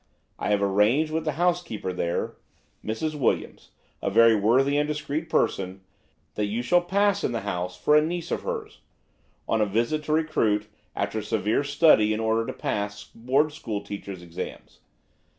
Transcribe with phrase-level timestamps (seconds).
[0.39, 3.13] I have arranged with the housekeeper there–Mrs.
[3.13, 3.69] Williams,
[4.01, 8.31] a very worthy and discreet person–that you shall pass in the house for a niece
[8.31, 8.79] of hers,
[9.47, 14.23] on a visit to recruit, after severe study in order to pass board school teachers'
[14.23, 14.79] exams.